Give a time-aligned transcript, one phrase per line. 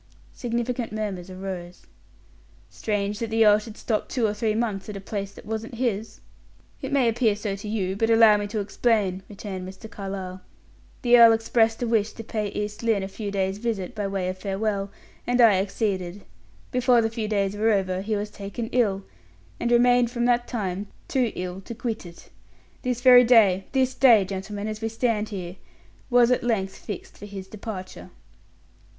[0.33, 1.85] Significant murmurs arose.
[2.71, 5.75] "Strange that the earl should stop two or three months at a place that wasn't
[5.75, 6.21] his."
[6.81, 9.87] "It may appear so to you, but allow me to explain," returned Mr.
[9.87, 10.41] Carlyle.
[11.03, 14.27] "The earl expressed a wish to pay East Lynne a few days' visit, by way
[14.27, 14.89] of farewell,
[15.27, 16.23] and I acceded.
[16.71, 19.03] Before the few days were over, he was taken ill,
[19.59, 22.31] and remained, from that time, too ill to quit it.
[22.81, 25.57] This very day this day, gentlemen, as we stand here,
[26.09, 28.09] was at length fixed for his departure."